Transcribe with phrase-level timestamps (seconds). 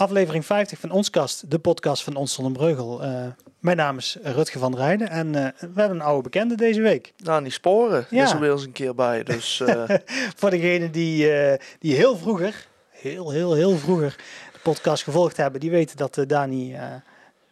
[0.00, 3.04] Aflevering 50 van Ons Kast, de podcast van Ons Zonder Breugel.
[3.04, 3.26] Uh,
[3.58, 7.12] mijn naam is Rutger van Rijden en uh, we hebben een oude bekende deze week.
[7.16, 8.24] Nou, die sporen ja.
[8.24, 9.22] is er weer eens een keer bij.
[9.22, 9.84] Dus, uh...
[10.38, 11.32] Voor degenen die,
[11.78, 14.16] die heel vroeger, heel, heel, heel vroeger
[14.52, 16.76] de podcast gevolgd hebben, die weten dat Dani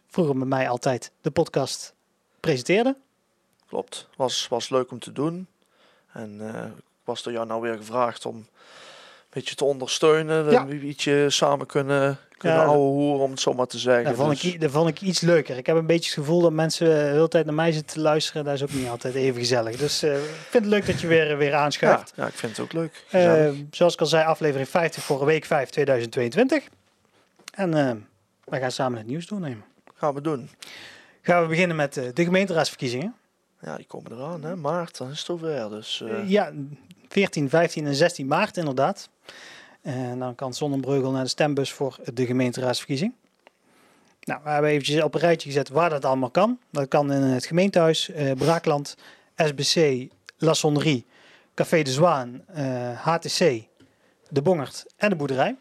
[0.07, 1.93] vroeger met mij altijd de podcast
[2.39, 2.95] presenteerde.
[3.67, 5.47] Klopt, was, was leuk om te doen.
[6.13, 6.41] En
[6.75, 8.47] ik was door jou nou weer gevraagd om
[9.29, 10.51] beetje te ondersteunen.
[10.51, 10.61] Ja.
[10.61, 14.03] Een beetje samen kunnen, kunnen ja, hoeren, om het zo maar te zeggen.
[14.03, 14.53] Dat vond, dus.
[14.53, 15.57] ik, dat vond ik iets leuker.
[15.57, 18.01] Ik heb een beetje het gevoel dat mensen de hele tijd naar mij zitten te
[18.01, 18.43] luisteren.
[18.43, 19.75] Dat is ook niet altijd even gezellig.
[19.75, 22.13] Dus uh, ik vind het leuk dat je weer, weer aanschuift.
[22.15, 23.03] Ja, ja, ik vind het ook leuk.
[23.15, 26.63] Uh, zoals ik al zei, aflevering 50 voor week 5 2022.
[27.53, 27.91] En uh,
[28.43, 29.63] wij gaan samen het nieuws doornemen.
[29.93, 30.49] Gaan we doen.
[31.21, 33.15] Gaan we beginnen met de gemeenteraadsverkiezingen.
[33.61, 34.55] Ja, die komen eraan, hè?
[34.55, 35.69] Maart, dan is het over.
[35.69, 36.51] Dus, ja,
[37.09, 39.09] 14, 15 en 16 maart inderdaad.
[39.81, 43.13] En dan kan Zonnebreugel naar de stembus voor de gemeenteraadsverkiezing.
[44.23, 46.59] Nou, we hebben eventjes op een rijtje gezet waar dat allemaal kan.
[46.69, 48.95] Dat kan in het gemeentehuis, eh, Braakland,
[49.35, 51.05] SBC, La Sonnerie,
[51.53, 53.63] Café de Zwaan, eh, HTC,
[54.29, 55.55] De Bongert en de boerderij.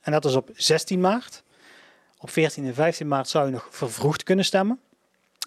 [0.00, 1.42] En dat is op 16 maart.
[2.18, 4.80] Op 14 en 15 maart zou je nog vervroegd kunnen stemmen.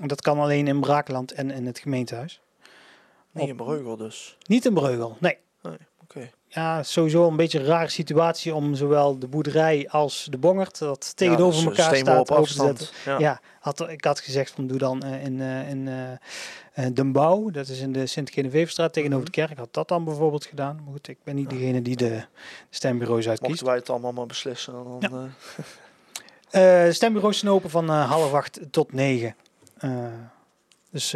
[0.01, 2.41] En dat kan alleen in Braakland en in het gemeentehuis.
[3.31, 4.37] Niet in Breugel dus?
[4.45, 5.37] Niet in Breugel, nee.
[6.51, 11.15] Ja, sowieso een beetje een rare situatie om zowel de boerderij als de bongert dat
[11.15, 11.97] tegenover dus, eh, elkaar
[12.47, 12.89] staat op te.
[13.05, 17.11] Ja, ja had, ik had gezegd van doe dan uh, in, uh, in uh, Den
[17.11, 20.75] Bouw, dat is in de Sint-Geneveefstraat tegenover de kerk, had dat dan bijvoorbeeld gedaan.
[20.83, 22.23] Maar goed, ik ben niet degene die de
[22.69, 23.49] stembureaus uitkiest.
[23.49, 24.73] Mochten wij het allemaal maar beslissen.
[24.73, 26.85] Dan, ja.
[26.85, 29.35] de stembureaus zijn open van half acht tot negen.
[30.91, 31.15] dus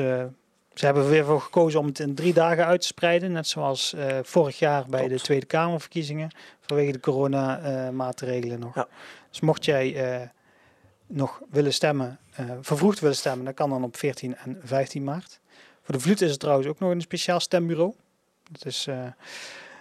[0.73, 3.31] ze hebben er weer voor gekozen om het in drie dagen uit te spreiden.
[3.31, 6.31] Net zoals uh, vorig jaar bij de Tweede Kamerverkiezingen.
[6.59, 8.75] Vanwege de coronamaatregelen uh, nog.
[8.75, 8.87] Ja.
[9.29, 10.27] Dus mocht jij uh,
[11.07, 12.19] nog willen stemmen,
[12.61, 15.39] vervroegd willen stemmen, dan kan dan op 14 en 15 maart.
[15.83, 17.93] Voor de Vloed is er trouwens ook nog een speciaal stembureau.
[18.51, 18.87] Dat is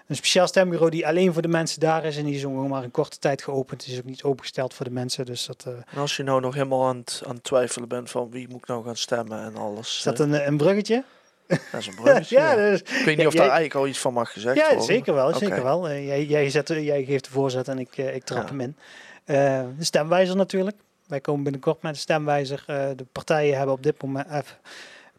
[0.07, 2.17] een speciaal stembureau die alleen voor de mensen daar is.
[2.17, 3.83] En die is ook maar een korte tijd geopend.
[3.83, 5.27] Het is ook niet opengesteld voor de mensen.
[5.27, 5.75] Dus dat, uh...
[5.75, 8.59] En als je nou nog helemaal aan het, aan het twijfelen bent van wie moet
[8.59, 9.97] ik nou gaan stemmen en alles.
[9.97, 11.05] Is dat een, eh, een bruggetje?
[11.47, 12.37] Dat is een bruggetje.
[12.39, 15.15] ja, dus, ik weet niet of daar eigenlijk al iets van mag gezegd ja, zeker
[15.15, 15.35] wel.
[15.35, 15.91] Zeker wel.
[15.91, 18.77] Uh, jij, jij, zet, jij geeft de voorzet en ik, ik trap hem in.
[19.25, 20.77] de stemwijzer natuurlijk.
[21.07, 22.65] Wij komen binnenkort met de stemwijzer.
[22.67, 24.27] de partijen hebben op dit moment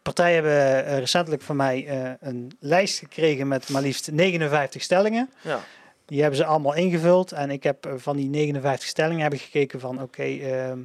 [0.04, 5.30] partijen hebben uh, recentelijk van mij uh, een lijst gekregen met maar liefst 59 stellingen.
[5.40, 5.60] Ja.
[6.04, 7.32] Die hebben ze allemaal ingevuld.
[7.32, 10.78] En ik heb uh, van die 59 stellingen heb ik gekeken van oké, okay, ehm,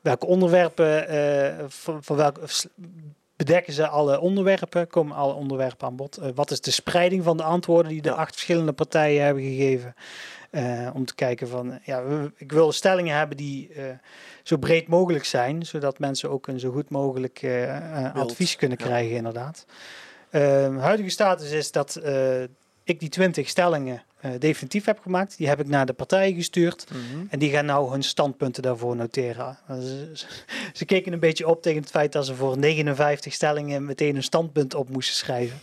[0.00, 2.40] welke onderwerpen, van, van welke
[3.44, 6.20] bedekken ze alle onderwerpen, komen alle onderwerpen aan bod.
[6.34, 9.94] wat is de spreiding van de antwoorden die de acht verschillende partijen hebben gegeven?
[10.94, 12.02] om te kijken van, ja,
[12.36, 13.70] ik wil stellingen hebben die
[14.42, 17.46] zo breed mogelijk zijn, zodat mensen ook een zo goed mogelijk
[18.14, 19.66] advies kunnen krijgen, inderdaad.
[20.30, 22.00] Uh, huidige status is dat
[22.84, 24.02] ik die 20 stellingen
[24.38, 25.36] definitief heb gemaakt.
[25.36, 26.86] Die heb ik naar de partijen gestuurd.
[26.90, 27.24] Mhm.
[27.28, 29.58] En die gaan nou hun standpunten daarvoor noteren.
[29.68, 30.12] Ze,
[30.72, 34.22] ze, keken een beetje op tegen het feit dat ze voor 59 stellingen meteen een
[34.22, 35.60] standpunt op moesten schrijven.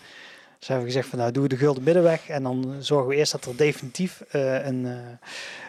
[0.59, 2.29] Dus hebben we gezegd van nou doen we de gulden middenweg.
[2.29, 4.85] En dan zorgen we eerst dat er definitief een,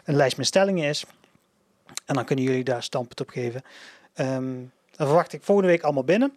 [0.04, 1.04] een lijst met stellingen is.
[2.06, 3.62] En dan kunnen jullie daar standpunt op geven.
[4.14, 6.32] Um, dan verwacht ik volgende week allemaal binnen.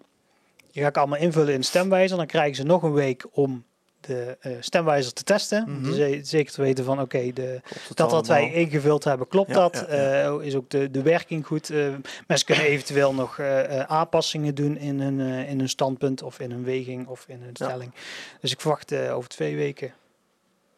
[0.71, 2.17] Die ga ik allemaal invullen in stemwijzer.
[2.17, 3.63] Dan krijgen ze nog een week om
[4.01, 5.63] de uh, stemwijzer te testen.
[5.67, 6.23] Mm -hmm.
[6.23, 7.61] zeker te weten van oké, okay,
[7.93, 9.85] dat wat wij ingevuld hebben, klopt dat?
[9.89, 11.71] Uh, is ook de, de werking goed?
[11.71, 11.87] Uh,
[12.27, 13.39] mensen kunnen eventueel nog
[13.87, 17.93] aanpassingen doen in hun, in hun standpunt of in hun weging of in hun stelling.
[18.41, 19.93] Dus ik verwacht over twee weken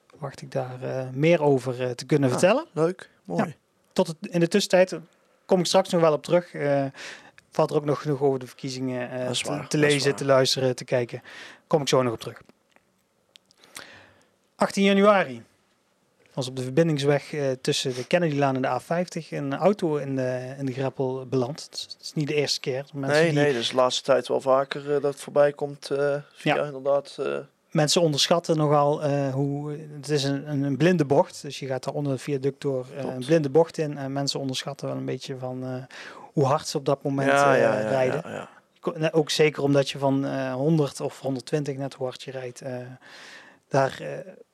[0.10, 0.80] verwacht ik daar
[1.14, 2.66] meer over te kunnen vertellen.
[2.74, 3.56] Leuk, mooi
[3.94, 5.00] tot het, in de tussentijd
[5.46, 6.52] kom ik straks nog wel op terug.
[7.54, 10.84] Valt er ook nog genoeg over de verkiezingen uh, te, te lezen, te luisteren, te
[10.86, 11.22] kijken.
[11.68, 12.42] Kom ik zo nog op terug.
[14.64, 15.44] 18 januari
[16.34, 20.56] was op de verbindingsweg uh, tussen de Kennedylaan en de A50 een auto in de,
[20.58, 21.68] in de greppel beland.
[21.72, 22.86] Het is niet de eerste keer.
[22.94, 23.34] nee, die...
[23.34, 25.88] nee, dus de laatste tijd wel vaker dat het voorbij komt
[26.34, 26.64] via ja.
[26.64, 27.18] inderdaad
[27.72, 29.78] mensen onderschatten nogal hoe.
[29.96, 31.42] Het is een, een, blinde bocht.
[31.42, 33.98] Dus je gaat daar onder het viaduct door een blinde bocht in.
[33.98, 35.88] En mensen onderschatten wel een beetje van
[36.34, 38.50] hoe hard ze op dat moment ja, ja, rijden.
[38.90, 42.62] Ja, Ook zeker omdat je van 100 of 120 net hoe hard je rijdt.
[43.68, 44.02] daar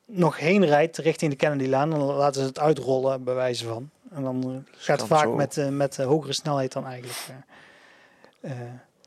[0.10, 1.90] nog heen rijdt richting de Kennedy-laan.
[1.90, 3.90] Dan laten ze het uitrollen, bij wijze van.
[4.12, 5.36] En dan gaat het vaak zo.
[5.36, 7.18] met, met hogere snelheid dan eigenlijk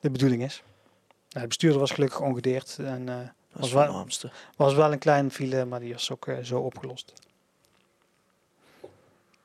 [0.00, 0.62] de bedoeling is.
[1.28, 2.78] Nou, de bestuurder was gelukkig ongedeerd.
[2.78, 4.06] En was wel,
[4.56, 7.12] was wel een kleine file, maar die is ook zo opgelost.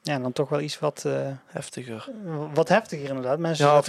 [0.07, 2.09] Ja, en dan toch wel iets wat, uh, heftiger.
[2.53, 3.39] Wat heftiger inderdaad.
[3.39, 3.83] Mensen ja,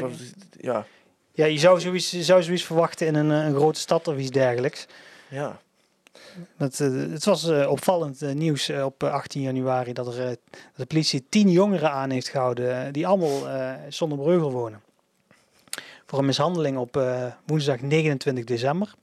[0.61, 0.87] ja.
[1.33, 4.87] ja, je zou zoiets, zou zoiets verwachten in een, een grote stad of iets dergelijks.
[5.29, 5.61] Ja.
[6.57, 10.39] Het, het was uh, opvallend uh, nieuws uh, op 18 januari dat, er, dat
[10.77, 13.49] de politie tien jongeren aan heeft gehouden die allemaal
[13.89, 14.81] zonder Breugel wonen.
[16.07, 17.03] Voor een mishandeling op
[17.47, 18.95] woensdag 29 december.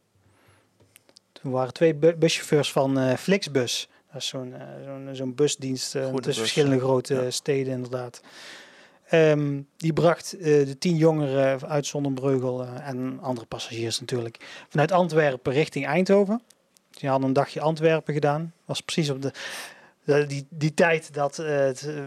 [1.31, 4.27] Toen waren twee bu buschauffeurs van Flixbus, dat is
[5.12, 7.29] zo'n busdienst tussen bus, verschillende grote ja.
[7.29, 8.21] steden inderdaad.
[9.12, 15.85] Um, die bracht de tien jongeren uit Zonnebreugel en andere passagiers natuurlijk vanuit Antwerpen richting
[15.85, 16.41] Eindhoven.
[17.00, 18.53] Die hadden een dagje Antwerpen gedaan.
[18.65, 19.31] Was precies op de,
[20.03, 22.00] de die, die tijd dat uh, het, uh,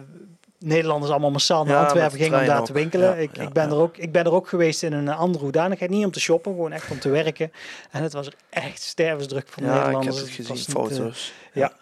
[0.58, 2.66] Nederlanders allemaal massaal naar Ja, Antwerpen gingen om daar ook.
[2.66, 3.08] te winkelen.
[3.08, 5.44] Ja, ik, ja, ik, ben er ook, ik ben er ook geweest in een andere
[5.44, 5.90] hoedanigheid.
[5.90, 7.52] Niet om te shoppen, gewoon echt om te werken.
[7.90, 10.20] En het was er echt stervensdruk van Ja, ik heb Nederlanders.
[10.20, 11.32] het Het gezien, niet, eh, foto's.
[11.52, 11.72] ja.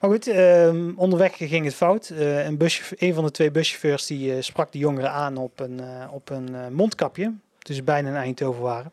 [0.00, 2.08] Maar goed, ehm, onderweg ging het fout.
[2.08, 5.60] Eh, een, buschauffeur, een van de twee buschauffeurs die, eh, sprak de jongeren aan op
[5.60, 7.32] een, eh, op een eh, mondkapje.
[7.58, 8.92] Dus bijna in Eindhoven waren.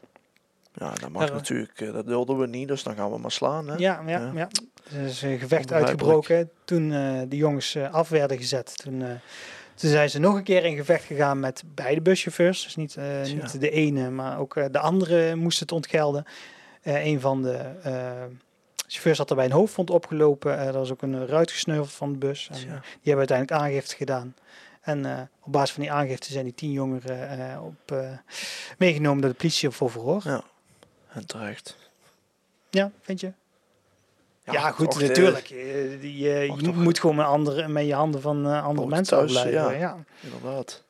[0.78, 1.82] Ja, dat mag Daar- natuurlijk.
[1.82, 3.68] eh, Dat wilden we niet, dus dan gaan we maar slaan.
[3.68, 3.76] Hè?
[3.76, 4.32] Ja, ja, Ja.
[4.34, 4.50] ja.
[4.94, 8.78] Er is een gevecht uitgebroken toen eh, de jongens eh, af werden gezet.
[8.78, 9.00] Toen,
[9.76, 12.64] toen zijn ze nog een keer in gevecht gegaan met beide buschauffeurs.
[12.64, 16.26] Dus niet, niet de ene, maar ook de andere moest het ontgelden.
[16.84, 17.60] Een van de
[18.88, 20.58] chauffeurs had er bij een hoofdwond opgelopen.
[20.58, 22.48] Er was ook een ruit gesneuveld van de bus.
[22.52, 22.68] En, die
[23.04, 24.36] hebben uiteindelijk aangifte gedaan.
[24.82, 27.96] En op basis van die aangifte zijn die tien jongeren op,
[28.78, 30.22] meegenomen door de politie voor verhoor.
[30.24, 30.44] Ja.
[31.16, 31.76] En terecht.
[32.70, 33.32] Ja, vind je?
[34.52, 35.50] Ja, goed, toch, natuurlijk.
[35.50, 35.58] Eh,
[36.02, 39.18] die, eh, je toch- moet gewoon met, andere, met je handen van eh, andere mensen
[39.18, 39.72] thuis, ja.
[39.72, 39.98] Ja.
[40.22, 40.84] Inderdaad.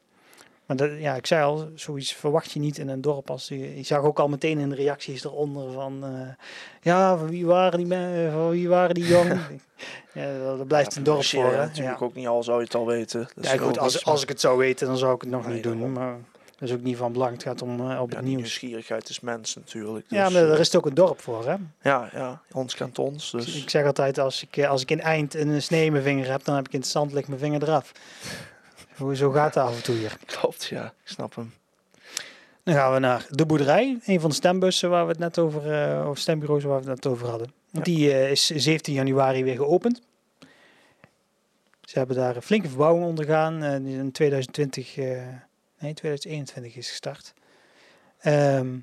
[0.66, 3.30] Maar dat, ja, ik zei al, zoiets verwacht je niet in een dorp.
[3.30, 6.04] Als je, je zag ook al meteen in de reacties eronder van...
[6.04, 6.46] eh,
[6.82, 7.88] ja, van wie waren die,
[8.32, 9.42] van wie waren die jongen?
[10.14, 11.52] ja, dat, dat blijft Ja, een dorp je voor.
[11.52, 11.58] hè.
[11.58, 12.06] natuurlijk Ja.
[12.06, 13.28] ook niet al zou je het al weten.
[13.36, 15.54] Dus Ja, goed, als, als ik het zou weten, dan zou ik het nog Nee,
[15.54, 15.92] niet doen.
[15.94, 16.18] Maar
[16.60, 17.32] dat is ook niet van belang.
[17.34, 18.38] Het gaat om eh, op ja, het nieuws.
[18.42, 20.06] nieuwsgierigheid is mens natuurlijk.
[20.10, 21.56] Ja, dus, maar eh, daar is het ook een dorp voor, hè?
[21.82, 23.32] Ja, ja, ons kent ons.
[23.32, 26.04] Dus Ik zeg altijd, als ik, eh, als ik in eind een snee in mijn
[26.04, 27.92] vinger heb, dan heb ik in het zand ligt mijn vinger eraf.
[29.14, 30.18] Zo, gaat het af en toe hier.
[30.26, 30.86] klopt, ja.
[30.86, 31.54] Ik snap hem.
[32.64, 35.72] Dan gaan we naar de boerderij, een van de stembussen waar we het net over,
[35.72, 37.54] eh of stembureaus waar we het net over hadden.
[37.72, 37.94] Want Ja.
[37.94, 40.02] die eh, is 17 januari weer geopend.
[41.82, 43.64] Ze hebben daar een flinke verbouwing ondergaan.
[43.64, 45.22] eh, die in 2020, eh,
[45.86, 47.34] nee 2021 is gestart.
[48.20, 48.76] Ehm,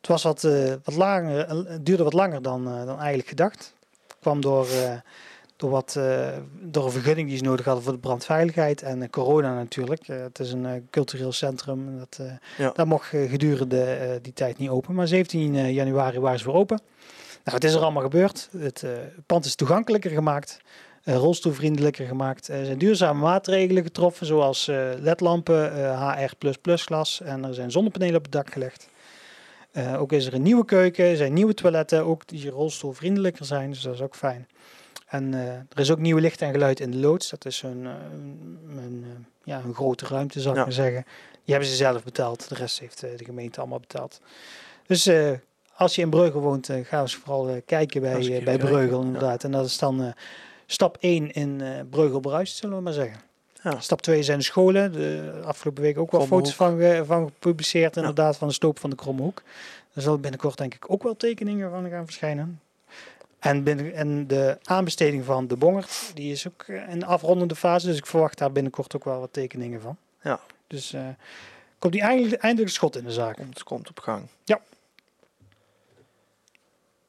[0.00, 3.28] het was wat, eh, wat langer, eh, het duurde wat langer dan, eh, dan eigenlijk
[3.28, 3.74] gedacht.
[4.20, 4.66] kwam door,
[5.56, 5.98] door, wat,
[6.60, 10.06] door een vergunning die ze nodig hadden voor de brandveiligheid en corona natuurlijk.
[10.06, 11.86] Het is een cultureel centrum.
[11.88, 12.20] en Dat,
[12.58, 12.70] Ja.
[12.74, 14.94] dat mocht gedurende die tijd niet open.
[14.94, 16.80] Maar 17 eh, januari waren ze weer open.
[17.44, 18.48] Nou, het is er allemaal gebeurd.
[18.58, 18.84] Het
[19.26, 20.60] pand is toegankelijker gemaakt.
[21.10, 22.48] Eh, rolstoelvriendelijker gemaakt.
[22.48, 28.16] Er zijn duurzame maatregelen getroffen, zoals eh, ledlampen, eh, HR++ glas en er zijn zonnepanelen
[28.16, 28.88] op het dak gelegd.
[29.72, 33.70] Eh, ook is er een nieuwe keuken, er zijn nieuwe toiletten, ook die rolstoelvriendelijker zijn,
[33.70, 34.48] dus dat is ook fijn.
[35.06, 37.30] En eh, er is ook nieuw licht en geluid in de loods.
[37.30, 39.10] Dat is een, eh, een, een, eh,
[39.44, 40.64] ja, een grote ruimte, zou ik Ja.
[40.64, 41.04] maar zeggen.
[41.44, 42.48] Die hebben ze zelf betaald.
[42.48, 44.20] De rest heeft eh, de gemeente allemaal betaald.
[44.86, 45.30] Dus eh,
[45.76, 49.00] als je in Breugel woont, eh, ga eens vooral eh, kijken bij, eh, bij Breugel
[49.00, 49.06] ja.
[49.06, 49.44] inderdaad.
[49.44, 50.08] En dat is dan eh,
[50.72, 53.20] stap 1 in Breugel Bruist, zullen we maar zeggen.
[53.62, 53.80] Ja.
[53.80, 54.92] Stap 2 zijn de scholen.
[54.92, 58.00] De afgelopen week ook wel foto's van, van gepubliceerd, Ja.
[58.00, 59.42] inderdaad, van de sloop van de Kromme Hoek.
[59.92, 62.60] Er zullen binnenkort denk ik ook wel tekeningen van gaan verschijnen.
[63.38, 67.54] En, binnen, en de aanbesteding van de Bongert, die is ook eh, in de afrondende
[67.54, 67.86] fase.
[67.86, 69.96] Dus ik verwacht daar binnenkort ook wel wat tekeningen van.
[70.22, 70.40] Ja.
[70.66, 71.08] Dus eh,
[71.78, 73.36] komt die eindelijk, eindelijk schot in de zaak.
[73.36, 74.26] Komt, komt op gang.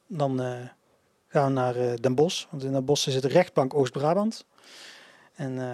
[0.08, 0.60] Dan eh,
[1.32, 2.46] gaan we naar eh, Den Bosch.
[2.50, 4.46] Want in Den Bosch zit de rechtbank Oost-Brabant.
[5.36, 5.70] En eh,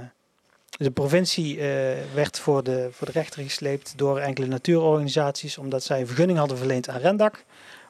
[0.70, 5.58] de provincie eh, werd voor de, voor de rechter gesleept door enkele natuurorganisaties.
[5.58, 7.44] Omdat zij een vergunning hadden verleend aan Rendak.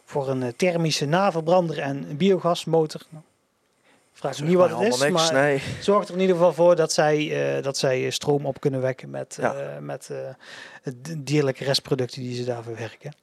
[0.05, 3.01] Voor een thermische naverbrander en een biogasmotor.
[3.09, 3.23] Nou,
[4.11, 5.61] ik vraag me niet wat het is, niks, maar nee.
[5.81, 9.37] zorgt er in ieder geval voor dat zij, dat zij stroom op kunnen wekken met,
[9.41, 9.79] Ja.
[9.79, 10.11] met
[10.83, 13.13] de dierlijke restproducten die ze daar verwerken.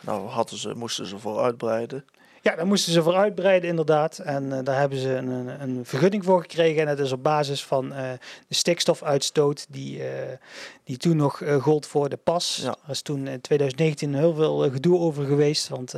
[0.00, 2.04] Nou, hadden ze, moesten ze voor uitbreiden.
[2.44, 4.18] Ja, daar moesten ze voor uitbreiden inderdaad.
[4.18, 6.80] En eh, daar hebben ze een, een, een vergunning voor gekregen.
[6.80, 8.10] En dat is op basis van eh,
[8.48, 10.36] de stikstofuitstoot die, eh,
[10.84, 12.60] die toen nog gold voor de pas.
[12.62, 12.76] Ja.
[12.84, 15.68] Er is toen in 2019 heel veel gedoe over geweest.
[15.68, 15.90] Want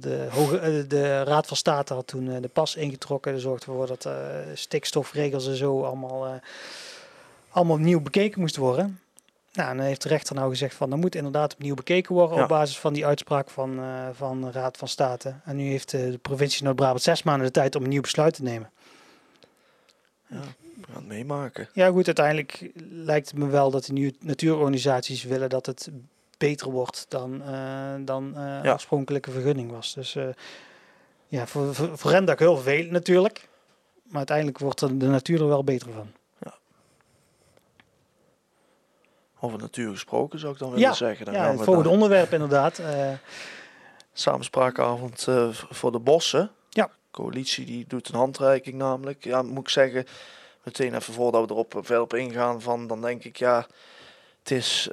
[0.00, 3.32] de, hoge, de Raad van State had toen de pas ingetrokken.
[3.32, 4.08] Dat zorgde ervoor dat
[4.54, 6.40] stikstofregels en zo allemaal,
[7.50, 8.99] allemaal opnieuw bekeken moesten worden.
[9.52, 12.36] Nou, en dan heeft de rechter nou gezegd van, dat moet inderdaad opnieuw bekeken worden
[12.36, 12.42] Ja.
[12.42, 15.34] op basis van die uitspraak van, eh, van de Raad van State.
[15.44, 18.34] En nu heeft eh, de provincie Noord-Brabant zes maanden de tijd om een nieuw besluit
[18.34, 18.70] te nemen.
[20.26, 20.40] Ja.
[20.76, 21.68] we gaan het meemaken.
[21.72, 25.90] Ja, goed, uiteindelijk lijkt het me wel dat de nieuwe natuurorganisaties willen dat het
[26.38, 28.72] beter wordt dan, uh, dan uh, Ja.
[28.72, 29.94] oorspronkelijke vergunning was.
[29.94, 30.16] Dus
[31.28, 33.48] ja, voor, voor, heel vervelend natuurlijk.
[34.02, 36.12] Maar uiteindelijk wordt de natuur er wel beter van.
[39.40, 41.24] Over natuur gesproken zou ik dan willen Ja, zeggen.
[41.24, 42.78] Dan ja, gaan het volgende onderwerp inderdaad.
[42.78, 43.12] eh,
[44.12, 46.50] samenspraakavond eh, voor de bossen.
[46.70, 46.90] Ja.
[47.10, 49.24] Coalitie die doet een handreiking namelijk.
[49.24, 50.06] Ja, moet ik zeggen,
[50.62, 53.66] meteen even voordat we erop verder op ingaan van, dan denk ik ja,
[54.38, 54.88] het is...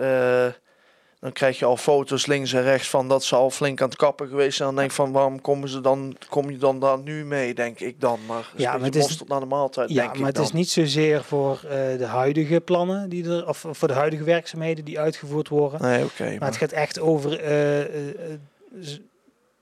[1.28, 3.98] dan krijg je al foto's links en rechts van dat ze al flink aan het
[3.98, 4.68] kappen geweest zijn.
[4.68, 7.80] Dan denk ik van waarom komen ze dan, kom je dan daar nu mee, denk
[7.80, 8.20] ik dan.
[8.28, 10.70] Maar, Ja, maar het is- naar de maaltijd, ja, denk ik maar het is niet
[10.70, 15.48] zozeer voor eh, de huidige plannen die er, of voor de huidige werkzaamheden die uitgevoerd
[15.48, 15.82] worden.
[15.82, 16.36] Nee, oké.
[16.40, 17.32] Maar het gaat echt over.
[18.82, 18.98] z-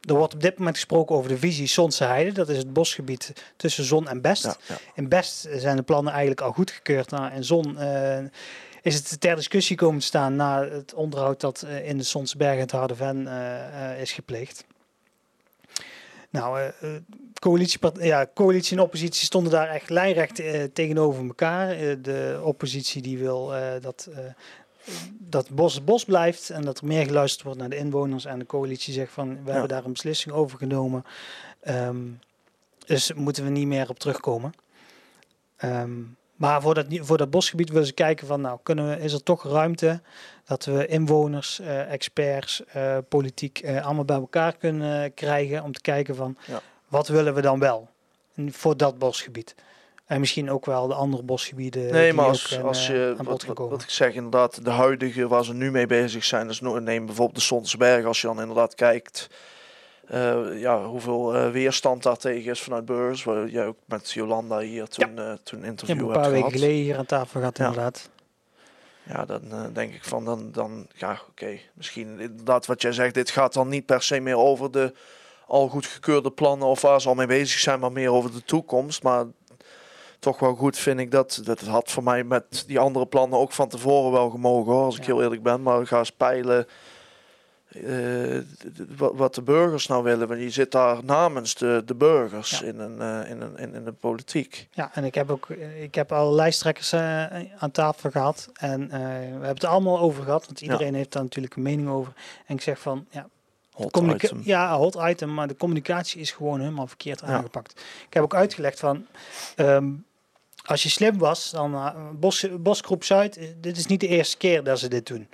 [0.01, 2.31] er wordt op dit moment gesproken over de visie Zonse Heide.
[2.31, 4.43] Dat is het bosgebied tussen Zon en Best.
[4.43, 4.75] ja, ja.
[4.95, 7.09] In Best zijn de plannen eigenlijk al goedgekeurd.
[7.11, 7.77] Nou, in Zon
[8.85, 12.37] is het ter discussie komen te staan na het onderhoud dat eh, in de Sonse
[12.37, 14.65] Bergen en het Harderven eh, eh, is gepleegd.
[16.29, 16.71] Nou,
[17.39, 20.35] coalitie, ja, coalitie en oppositie stonden daar echt lijnrecht
[20.73, 21.67] tegenover elkaar.
[22.01, 24.09] De oppositie die wil dat,
[25.11, 28.25] dat bos bos blijft en dat er meer geluisterd wordt naar de inwoners.
[28.25, 31.05] En de coalitie zegt van, we hebben daar een beslissing over genomen.
[31.59, 32.03] Ehm,
[32.85, 34.53] dus moeten we niet meer op terugkomen.
[35.55, 36.01] Ehm,
[36.35, 39.23] maar voor dat, voor dat bosgebied willen ze kijken van, nou, kunnen we, is er
[39.23, 40.01] toch ruimte
[40.45, 45.81] dat we inwoners, eh, experts, eh, politiek eh, allemaal bij elkaar kunnen krijgen om te
[45.81, 46.61] kijken van, Ja.
[46.87, 47.89] wat willen we dan wel
[48.49, 49.55] voor dat bosgebied.
[50.05, 51.91] En misschien ook wel de andere bosgebieden.
[51.91, 56.23] Nee, maar als, je, wat, ik zeg inderdaad, de huidige waar ze nu mee bezig
[56.23, 59.29] zijn, dus neem bijvoorbeeld de Sonsberg, als je dan inderdaad kijkt,
[60.07, 64.59] eh, ja, hoeveel eh, weerstand daar tegen is vanuit burgers, waar jij ook met Jolanda
[64.59, 66.51] hier toen, eh, toen een Ik interview heb een hebt paar weken gehad.
[66.61, 67.65] geleden hier aan tafel gehad, Ja.
[67.65, 68.09] inderdaad.
[69.03, 73.13] Ja, dan eh, denk ik van, dan, dan ja, oké, misschien inderdaad wat jij zegt,
[73.13, 74.93] dit gaat dan niet per se meer over de
[75.47, 79.03] al goedgekeurde plannen of waar ze al mee bezig zijn, maar meer over de toekomst.
[79.03, 79.25] Maar
[80.19, 83.39] toch wel goed vind ik dat, dat het had voor mij met die andere plannen
[83.39, 85.13] ook van tevoren wel gemogen hoor, als ik Ja.
[85.13, 85.61] heel eerlijk ben.
[85.61, 86.67] Maar ga eens peilen
[87.83, 88.41] eh,
[88.97, 92.65] wat, de burgers nou willen, want je zit daar namens de, de burgers Ja.
[92.65, 94.67] in, een, eh, in, een, in, in de politiek.
[94.71, 97.23] Ja, en ik heb ook ik heb al lijsttrekkers eh,
[97.57, 98.49] aan tafel gehad.
[98.53, 100.45] En eh, we hebben het allemaal over gehad.
[100.45, 102.13] Want iedereen heeft daar natuurlijk een mening over.
[102.45, 103.27] En ik zeg van, ja,
[103.71, 104.41] Hot item.
[104.43, 107.25] ja, hot item, maar de communicatie is gewoon helemaal verkeerd Ja.
[107.27, 107.71] aangepakt.
[108.07, 109.05] Ik heb ook uitgelegd van,
[109.55, 109.89] ehm,
[110.65, 114.63] als je slim was, dan Bos, Bosgroep Zuid, eh, dit is niet de eerste keer
[114.63, 115.27] dat ze dit doen.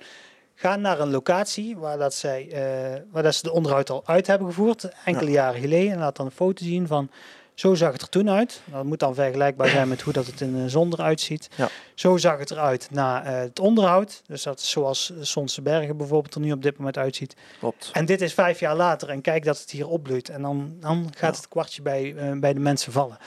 [0.62, 4.26] Ga naar een locatie waar, dat zij, eh, waar dat ze de onderhoud al uit
[4.26, 5.92] hebben gevoerd, enkele jaren geleden.
[5.92, 7.10] En laat dan een foto zien van,
[7.54, 8.60] zo zag het er toen uit.
[8.64, 11.48] Dat moet dan vergelijkbaar zijn met hoe dat het in de zon eruit ziet.
[11.56, 11.68] Ja.
[11.94, 14.22] Zo zag het eruit na eh, het onderhoud.
[14.26, 17.36] Dus dat is zoals Sonse Bergen bijvoorbeeld er nu op dit moment uitziet.
[17.58, 17.90] Klopt.
[17.92, 20.28] En dit is vijf jaar later en kijk dat het hier opbloeit.
[20.28, 21.40] En dan, dan gaat Ja.
[21.40, 23.18] het kwartje bij, eh, bij de mensen vallen.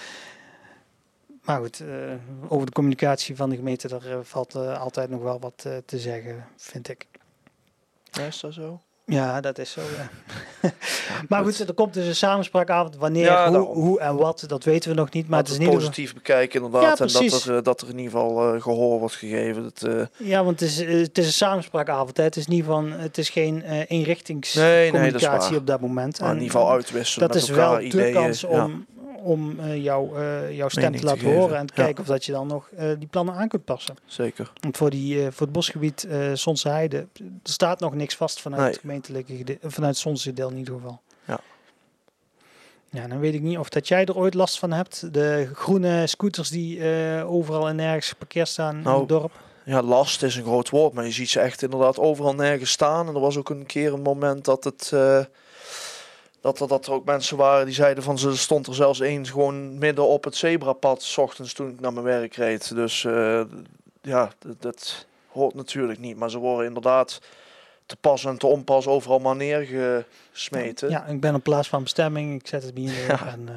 [1.44, 1.88] Maar goed, eh,
[2.48, 5.74] over de communicatie van de gemeente, daar eh, valt eh, altijd nog wel wat eh,
[5.86, 7.06] te zeggen, vind ik.
[8.16, 8.80] Ja, is dat zo?
[9.06, 9.82] Ja, dat is zo.
[9.82, 10.10] Ja.
[11.30, 12.96] maar goed, er komt dus een samenspraakavond.
[12.98, 15.28] Wanneer, Ja, hoe, en wat, dat weten we nog niet.
[15.28, 15.74] Maar het is geval.
[15.74, 16.98] positief bekijken inderdaad.
[16.98, 19.64] Ja, en dat er, eh, dat er in ieder geval eh, gehoor wordt gegeven.
[19.64, 22.18] Dat, eh, Ja, want het is, het is een samenspraakavond.
[22.18, 22.24] Hè.
[22.24, 26.20] Het is niet van, het is geen Nee, nee, eenrichtingscommunicatie dat op dat moment.
[26.20, 28.14] maar in ieder geval uitwisselen dat met is wel de ideeën.
[28.14, 28.86] kans om,
[29.26, 31.84] om eh, jou, eh, jouw stem te te laten horen en te Ja.
[31.84, 33.96] kijken of dat je dan nog eh, die plannen aan kunt passen.
[34.06, 34.52] Zeker.
[34.62, 38.72] Want voor, die, voor het bosgebied Sonse Heide er staat nog niks vast vanuit Nee.
[38.72, 41.02] het gemeentelijke gede- eh, vanuit het Sonse deel in ieder geval.
[41.26, 41.40] Ja.
[42.90, 45.14] Ja, dan weet ik niet of dat jij er ooit last van hebt.
[45.14, 46.84] De groene scooters die
[47.24, 49.32] overal en nergens geparkeerd staan in Nou, het dorp.
[49.66, 53.08] Ja, last is een groot woord, maar je ziet ze echt inderdaad overal nergens staan.
[53.08, 54.92] En er was ook een keer een moment dat het...
[56.46, 59.26] dat, er, dat er ook mensen waren die zeiden van ze stond er zelfs één
[59.28, 62.76] gewoon midden op het zebrapad, s ochtends toen ik naar mijn werk reed.
[62.76, 63.42] Dus eh,
[64.02, 66.18] ja, dat, dat hoort natuurlijk niet.
[66.18, 67.22] Maar ze worden inderdaad
[67.86, 70.90] te pas en te onpas overal maar neergesmeten.
[70.90, 72.40] Ja, ik ben op plaats van bestemming.
[72.40, 73.08] Ik zet het hier neer.
[73.26, 73.28] Ja.
[73.28, 73.56] En, eh,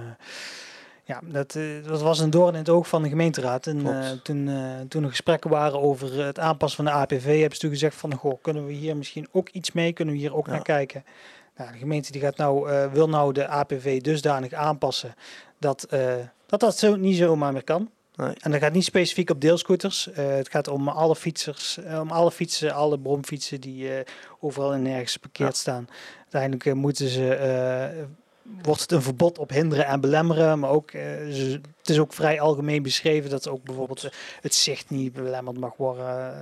[1.05, 3.67] ja, dat, eh, dat was een doorn in het oog van de gemeenteraad.
[3.67, 3.83] En
[4.23, 7.71] toen, eh, toen er gesprekken waren over het aanpassen van de APV, hebben ze toen
[7.71, 9.93] gezegd van, goh, kunnen we hier misschien ook iets mee?
[9.93, 10.53] Kunnen we hier ook Ja.
[10.53, 11.05] naar kijken?
[11.59, 15.15] Nou, de gemeente die gaat nou, eh, wil nou de APV dusdanig aanpassen
[15.59, 16.15] dat eh,
[16.47, 17.91] dat, dat zo, niet zomaar meer kan.
[18.15, 18.35] Nee.
[18.41, 20.11] En dat gaat niet specifiek op deelscooters.
[20.13, 23.91] Eh, het gaat om alle fietsers, om alle fietsen, alle bromfietsen die
[24.41, 25.61] overal en nergens geparkeerd Ja.
[25.61, 25.89] staan.
[26.19, 28.07] Uiteindelijk moeten ze,
[28.63, 30.59] wordt het een verbod op hinderen en belemmeren.
[30.59, 34.09] Maar ook, het is ook vrij algemeen beschreven dat ook bijvoorbeeld
[34.41, 36.35] het zicht niet belemmerd mag worden.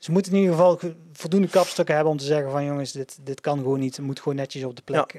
[0.00, 0.78] Ze moeten in ieder geval
[1.12, 3.96] voldoende kapstokken hebben om te zeggen van jongens, dit, dit kan gewoon niet.
[3.96, 5.14] Het moet gewoon netjes op de plek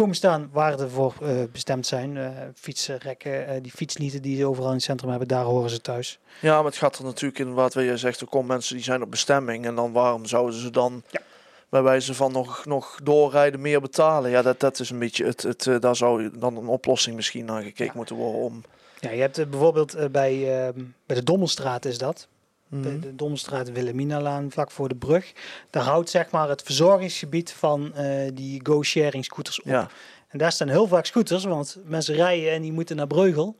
[0.00, 2.16] komen staan waar ervoor uh, bestemd zijn.
[2.16, 5.80] Uh, fietsenrekken, uh, die fietslieten die ze overal in het centrum hebben, daar horen ze
[5.80, 6.18] thuis.
[6.40, 9.02] Ja, maar het gaat er natuurlijk in wat je zegt, er komen mensen die zijn
[9.02, 9.66] op bestemming.
[9.66, 11.20] En dan waarom zouden ze dan ja.
[11.68, 14.30] bij wijze van nog, nog doorrijden meer betalen?
[14.30, 17.62] Ja, dat, dat is een beetje het, het daar zou dan een oplossing misschien naar
[17.62, 18.62] gekeken moeten worden om...
[19.00, 22.28] Ja, je hebt bijvoorbeeld bij, ehm, bij de Dommelstraat is dat.
[22.70, 23.00] De, mhm.
[23.00, 25.32] de Domstraat Wilhelminalaan, vlak voor de brug.
[25.70, 29.66] Daar houdt zeg maar het verzorgingsgebied van uh, die go-sharing scooters op.
[29.66, 29.88] Ja.
[30.28, 33.56] En daar staan heel vaak scooters, want mensen rijden en die moeten naar Breugel.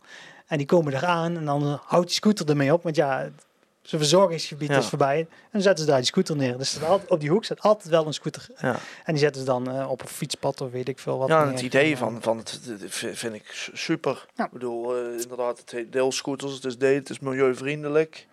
[0.47, 2.83] En die komen daar aan en dan houdt die scooter ermee op.
[2.83, 3.31] Want ja,
[3.83, 5.19] zijn verzorgingsgebied is voorbij.
[5.19, 6.59] En dan zetten ze daar die scooter neer.
[6.59, 8.47] Dus altijd, op die hoek staat altijd wel een scooter.
[8.61, 8.79] Ja.
[9.05, 11.29] En die zetten ze dan uh, op een fietspad of weet ik veel wat.
[11.29, 14.26] Ja, het idee van, van het vind ik super.
[14.37, 16.55] Ik bedoel, uh, inderdaad, het heet deelscooters.
[16.55, 18.26] Het is D, het is milieuvriendelijk.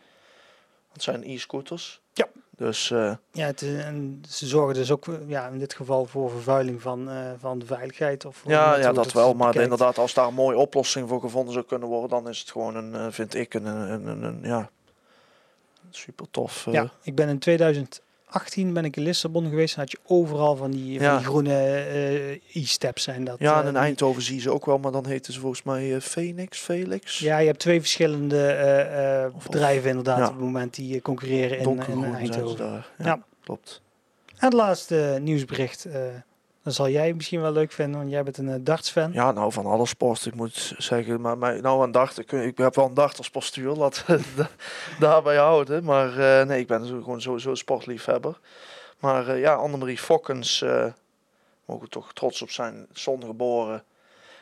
[0.97, 2.01] Het zijn e-scooters.
[2.13, 2.27] Ja.
[2.55, 6.81] Dus, uh, ja, het, en ze zorgen dus ook ja, in dit geval voor vervuiling
[6.81, 8.25] van, uh, van de veiligheid.
[8.25, 9.33] Of ja, ja, dat, wel.
[9.33, 12.51] Maar inderdaad, als daar een mooie oplossing voor gevonden zou kunnen worden, dan is het
[12.51, 14.69] gewoon een, uh, vind ik, een, een, een, een ja,
[15.89, 16.67] super tof.
[16.71, 19.73] Ja, ik ben in 2000 18 ben ik in Lissabon geweest.
[19.73, 21.85] En had je overal van die, van die groene
[22.53, 23.39] uh, e-steps zijn dat.
[23.39, 25.63] Ja, en in uh, Eindhoven zie je ze ook wel, maar dan heten ze volgens
[25.63, 27.19] mij uh, Phoenix, Felix.
[27.19, 32.57] Ja, je hebt twee verschillende bedrijven inderdaad op het moment die concurreren in, in Eindhoven.
[32.57, 32.91] Daar.
[32.97, 33.81] Ja, ja, klopt.
[34.25, 35.87] En het laatste nieuwsbericht
[36.67, 39.13] dat zal jij misschien wel leuk vinden, want jij bent een uh, darts-fan.
[39.13, 40.25] Ja, nou, van alle sports.
[40.25, 44.05] Ik moet zeggen, maar mij, nou, een dart, ik, ik heb wel een darterspostuur, laat
[44.99, 45.83] daarbij houden.
[45.83, 48.39] Maar uh, nee, ik ben gewoon sowieso sportliefhebber.
[48.99, 50.65] Maar uh, ja, Annemarie Fokkens,
[51.65, 53.83] mogen toch trots op zijn, zon geboren.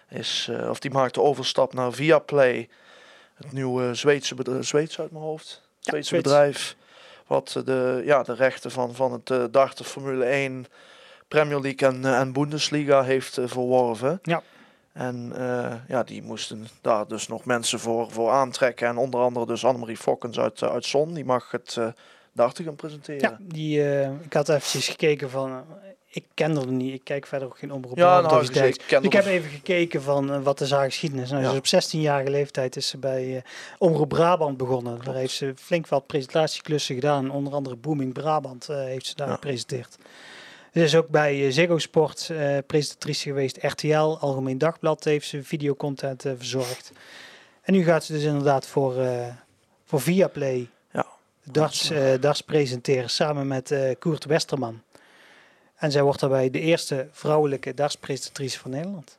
[0.09, 2.69] Is, of die maakt de overstap naar Viaplay.
[3.33, 5.61] Het nieuwe Zweedse bedrijf, Zweeds uit mijn hoofd.
[5.79, 6.75] Zweedse bedrijf.
[7.27, 10.65] Wat de, ja, de rechten van, van het darten Formule 1
[11.27, 14.19] Premier League en, uh, en Bundesliga heeft uh, verworven.
[14.23, 14.43] Ja.
[14.93, 18.87] En uh, ja, die moesten daar dus nog mensen voor, voor aantrekken.
[18.87, 21.13] En onder andere dus Annemarie Fokkens uit, uit Zon.
[21.13, 21.77] Die mag het
[22.33, 23.21] darten gaan presenteren.
[23.21, 25.63] Ja, die, ik had eventjes gekeken van...
[26.07, 26.93] ik ken er niet.
[26.93, 27.97] Ik kijk verder ook geen omroep.
[27.97, 31.29] Ja, nou, ik, ik, ik heb even gekeken van wat is haar geschiedenis.
[31.29, 31.59] Nou, ja.
[31.59, 33.43] dus op 16-jarige leeftijd is ze bij
[33.77, 34.93] Omroep Brabant begonnen.
[34.93, 35.05] Klopt.
[35.05, 37.31] Daar heeft ze flink wat presentatieklussen gedaan.
[37.31, 39.33] Onder andere Booming Brabant heeft ze daar ja.
[39.33, 39.97] gepresenteerd.
[40.75, 43.57] Ze is ook bij eh, Ziggo Sport uh, presentatrice geweest.
[43.61, 46.91] RTL, Algemeen Dagblad, heeft ze videocontent uh, verzorgd.
[47.61, 48.93] En nu gaat ze dus inderdaad voor,
[49.85, 51.05] voor Viaplay ja,
[51.43, 54.81] darts, darts presenteren samen met Koert Westerman.
[55.75, 59.17] En zij wordt daarbij de eerste vrouwelijke dartspresentatrice van Nederland.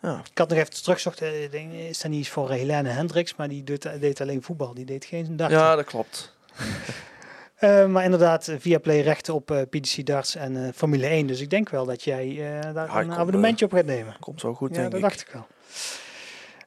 [0.00, 0.22] Ja.
[0.30, 4.00] Ik had nog even teruggezocht, is dat niet iets voor Helene Hendricks, maar die deed,
[4.00, 5.50] deed alleen voetbal, die deed geen dart.
[5.50, 6.34] Ja, dat klopt.
[7.60, 11.26] Uh, maar inderdaad, via Play rechten op uh, PDC Darts en uh, Formule 1.
[11.26, 12.36] Dus ik denk wel dat jij
[12.74, 14.16] daar ja, een abonnementje op gaat nemen.
[14.20, 15.06] Komt zo goed, ja, denk dat ik.
[15.06, 15.30] dacht ik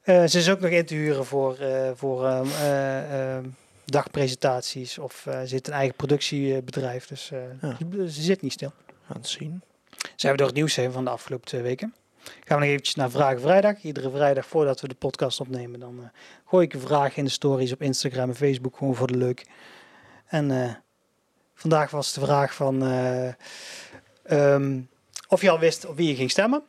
[0.04, 0.28] wel.
[0.28, 1.56] ze is ook nog in te huren voor,
[1.94, 3.44] voor ehm, ehm,
[3.84, 4.98] dagpresentaties.
[4.98, 7.06] Of zit een eigen productiebedrijf.
[7.06, 7.28] Dus
[7.60, 7.76] ja.
[7.90, 8.72] ze, ze, zit niet stil.
[9.06, 9.62] Gaan het zien.
[9.96, 11.94] Ze hebben door het nieuws heen van de afgelopen twee weken.
[12.22, 13.82] Gaan we nog eventjes naar Vragen Vrijdag.
[13.82, 16.10] Iedere vrijdag voordat we de podcast opnemen, dan
[16.46, 18.76] gooi ik een vraag in de stories op Instagram en Facebook.
[18.76, 19.46] Gewoon voor de leuk.
[20.32, 20.70] En uh,
[21.54, 23.32] vandaag was de vraag van uh,
[24.30, 24.88] um,
[25.28, 26.62] of je al wist op wie je ging stemmen.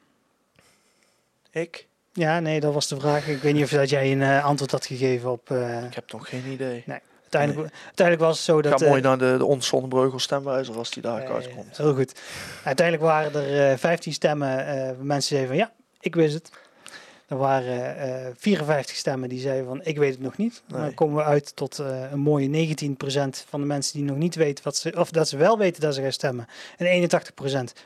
[1.52, 1.88] Ik?
[2.14, 3.28] Ja, nee, dat was de vraag.
[3.28, 5.52] Ik weet niet of dat jij een uh, antwoord had gegeven op.
[5.86, 6.84] ik heb nog geen idee.
[6.86, 7.00] Nee.
[7.22, 7.82] Uiteindelijk, nee.
[7.86, 8.82] uiteindelijk was het zo dat...
[8.82, 11.78] Ga mooi naar de, de Onszonnebreugel stemwijzer als die daar uitkomt.
[11.78, 12.20] Heel goed.
[12.64, 14.58] Uiteindelijk waren er 15 stemmen.
[15.08, 16.52] mensen zeiden van ja, ik wist het.
[17.34, 20.64] Er waren uh, eh, 54 stemmen die zeiden van ik weet het nog niet.
[20.68, 20.82] Nee.
[20.82, 22.94] Dan komen we uit tot uh, een mooie 19%
[23.50, 25.96] van de mensen die nog niet weten wat ze, of dat ze wel weten dat
[25.96, 26.48] ze gaan stemmen.
[26.78, 27.14] En 81%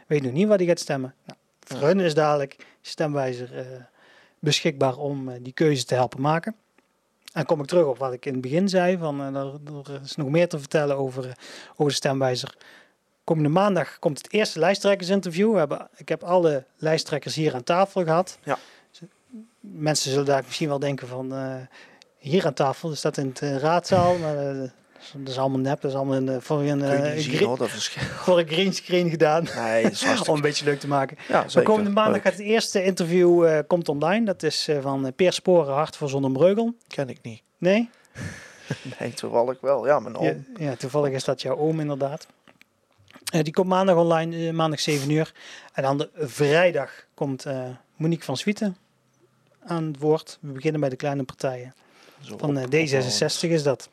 [0.08, 1.14] weet nog niet wat die gaat stemmen.
[1.26, 3.66] Nou, voor hun is dadelijk stemwijzer uh,
[4.40, 6.56] beschikbaar om die keuze te helpen maken.
[7.34, 9.54] En kom ik terug op wat ik in het begin zei, van er,
[9.92, 11.38] er, is nog meer te vertellen over,
[11.72, 12.58] over de stemwijzer.
[13.24, 15.52] Komende maandag komt het eerste lijsttrekkersinterview.
[15.52, 18.38] We hebben, ik heb alle lijsttrekkers hier aan tafel gehad.
[18.44, 18.58] Ja
[19.74, 21.56] mensen zullen daar misschien wel denken van uh,
[22.18, 24.62] hier aan tafel, is dat in de uh, raadzaal, maar uh,
[25.14, 26.82] dat is allemaal nep, dat is allemaal een, voor een,
[27.22, 27.58] green,
[28.24, 29.48] voor een green screen gedaan.
[29.56, 29.92] Nee,
[30.28, 31.18] Om een beetje leuk te maken.
[31.28, 34.26] Ja, komende maandag gaat het eerste interview komt online.
[34.26, 36.76] Dat is van Peer Sporen, Hart voor Zonder Breugel.
[36.88, 37.42] Ken ik niet.
[37.58, 37.90] Nee?
[39.00, 39.88] nee, toevallig wel.
[39.88, 40.26] Ja, mijn oom.
[40.26, 42.28] Ja, ja, toevallig is dat jouw oom inderdaad.
[43.42, 45.34] die komt maandag online, maandag 7 uur.
[45.74, 47.46] En dan de vrijdag komt
[47.96, 48.78] Monique van Swieten
[49.68, 50.38] aan het woord.
[50.42, 51.74] We beginnen bij de kleine partijen.
[52.38, 53.90] van D66 is dat.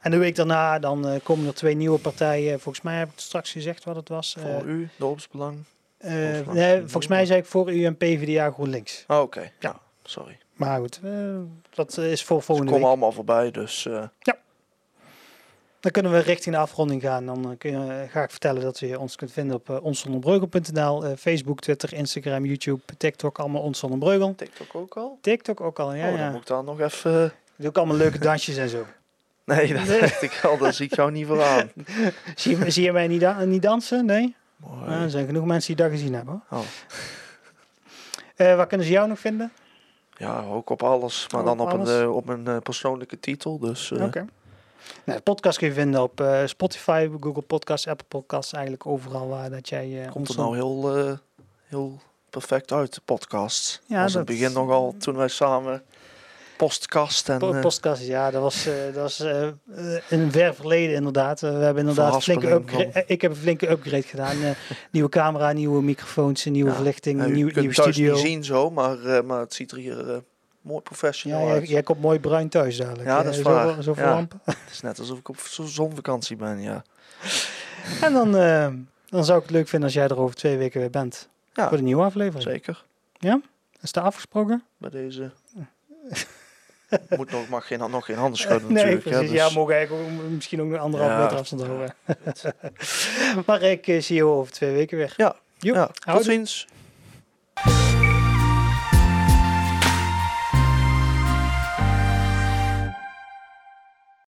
[0.00, 2.60] En de week daarna dan komen er twee nieuwe partijen.
[2.60, 4.36] Volgens mij heb ik straks gezegd wat het was.
[4.38, 5.64] Voor u, dorpsbelang?
[6.00, 9.04] Uh, nee, volgens mij zei ik voor u een PvdA GroenLinks.
[9.08, 9.52] Oh, oké.
[9.60, 10.38] Ja, sorry.
[10.52, 11.38] Maar goed, uh,
[11.74, 13.84] dat is voor volgende Ze komen allemaal voorbij, dus...
[13.84, 14.02] Uh...
[14.20, 14.36] Ja.
[15.80, 17.26] Dan kunnen we richting de afronding gaan.
[17.26, 21.16] Dan kun je, ga ik vertellen dat je ons kunt vinden op uh, onsonderbreugel.nl.
[21.16, 23.80] Facebook, Twitter, Instagram, YouTube, TikTok, allemaal Ons
[24.36, 25.18] TikTok ook al?
[25.20, 26.12] TikTok ook al, ja.
[26.12, 27.32] Oh, dan moet ik daar nog even...
[27.56, 28.86] Doe ik allemaal leuke dansjes en zo.
[29.44, 30.58] Nee, dat dacht ik al.
[30.58, 31.70] Daar zie ik jou niet voor aan.
[32.36, 34.06] zie, zie je mij niet, da niet dansen?
[34.06, 34.34] Nee?
[34.86, 36.42] Ja, er zijn genoeg mensen die dat gezien hebben.
[36.50, 36.58] Oh.
[38.36, 39.52] Uh, waar kunnen ze jou nog vinden?
[40.16, 43.58] Ja, ook op alles, maar dan op, Een, op een persoonlijke titel.
[43.58, 44.04] Dus, Oké.
[44.04, 44.24] Okay.
[45.04, 49.50] Nou, de podcast kun je vinden op Spotify, Google Podcasts, Apple Podcasts, eigenlijk overal waar
[49.50, 50.08] dat jij.
[50.10, 51.18] Komt er nou heel,
[51.64, 53.82] heel perfect uit, de podcast.
[53.86, 55.82] Ja, was in het begin nogal toen wij samen
[56.58, 57.28] postkast.
[57.28, 59.48] En, eh, postkast, ja, dat was, uh, dat was uh,
[60.08, 61.40] een ver verleden inderdaad.
[61.40, 63.04] we hebben inderdaad een flinke upgrade.
[63.06, 64.36] Ik heb een flinke upgrade gedaan.
[64.90, 67.84] nieuwe camera, nieuwe microfoons, nieuwe verlichting, nieuw, nieuwe studio.
[67.86, 70.22] Je kunt niet zien zo, maar, maar het ziet er hier
[70.68, 71.58] mooi professioneel ja.
[71.58, 73.08] Jij, komt mooi bruin thuis dadelijk.
[73.08, 73.82] Ja, dat is waar.
[73.82, 74.18] Zo, zo ja.
[74.44, 76.82] Het is net alsof ik op zonvakantie ben, ja.
[78.06, 78.32] en dan,
[79.08, 81.28] dan zou ik het leuk vinden als jij er over twee weken weer bent.
[81.52, 81.68] Ja.
[81.68, 82.42] Voor de nieuwe aflevering.
[82.42, 82.84] Zeker.
[83.12, 83.40] Ja?
[83.80, 84.64] Is dat afgesproken?
[84.76, 85.30] Bij deze...
[87.16, 89.02] Moet nog, mag geen, nog geen handen schudden nee, natuurlijk.
[89.02, 89.52] Precies, ja, dus...
[89.52, 91.94] ja, mogen eigenlijk ook, misschien ook een anderhalf ja, meter afstand houden.
[93.46, 95.14] maar ik uh, zie je over twee weken weer.
[95.16, 96.66] Ja, ja tot ziens.